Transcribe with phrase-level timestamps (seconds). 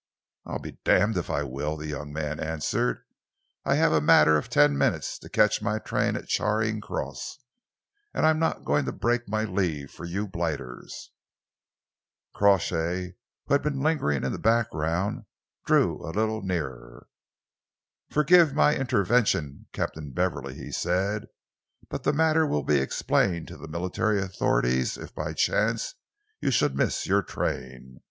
[0.47, 3.03] "I'm damned if I will!" the young man answered.
[3.63, 7.37] "I have a matter of ten minutes to catch my train at Charing Cross,
[8.11, 11.11] and I'm not going to break my leave for you blighters."
[12.33, 13.13] Crawshay,
[13.45, 15.25] who had been lingering in the background,
[15.67, 17.05] drew a little nearer.
[18.09, 21.27] "Forgive my intervention, Captain Beverley," he said,
[21.89, 25.93] "but the matter will be explained to the military authorities if by chance
[26.39, 27.99] you should miss your train.